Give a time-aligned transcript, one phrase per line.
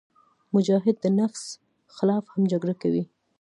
[0.53, 1.43] مجاهد د نفس
[1.95, 3.03] خلاف هم جګړه کوي.